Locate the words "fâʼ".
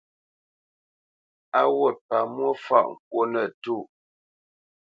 2.65-2.85